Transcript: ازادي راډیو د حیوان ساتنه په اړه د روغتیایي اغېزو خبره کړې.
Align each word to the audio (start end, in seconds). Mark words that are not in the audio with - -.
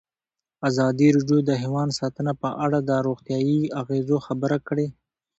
ازادي 0.69 1.07
راډیو 1.15 1.39
د 1.45 1.51
حیوان 1.61 1.89
ساتنه 1.99 2.31
په 2.41 2.49
اړه 2.65 2.79
د 2.89 2.91
روغتیایي 3.07 3.59
اغېزو 3.81 4.17
خبره 4.27 4.57
کړې. 4.67 4.87